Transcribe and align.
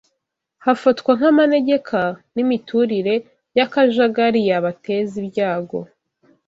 hafatwa 0.65 1.11
nk’amanegeka 1.17 2.01
n’imiturire 2.35 3.15
y’akajagari 3.57 4.39
yabateza 4.49 5.13
ibyago 5.21 5.79